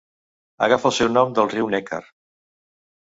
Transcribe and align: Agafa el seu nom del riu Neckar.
Agafa 0.67 0.89
el 0.89 0.95
seu 0.99 1.11
nom 1.17 1.35
del 1.41 1.51
riu 1.53 1.69
Neckar. 1.75 2.03